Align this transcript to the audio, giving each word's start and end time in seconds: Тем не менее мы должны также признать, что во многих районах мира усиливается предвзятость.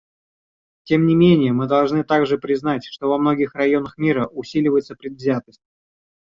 Тем 0.85 1.05
не 1.05 1.13
менее 1.13 1.53
мы 1.53 1.67
должны 1.67 2.03
также 2.03 2.39
признать, 2.39 2.83
что 2.85 3.07
во 3.07 3.19
многих 3.19 3.53
районах 3.53 3.99
мира 3.99 4.25
усиливается 4.25 4.95
предвзятость. 4.95 5.61